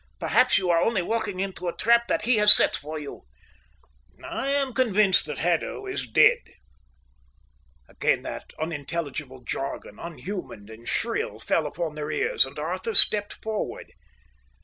[0.19, 3.27] Perhaps you are only walking into a trap that he has set for you."
[4.23, 6.39] "I am convinced that Haddo is dead."
[7.87, 13.93] Again that unintelligible jargon, unhuman and shrill, fell upon their ears, and Arthur stepped forward.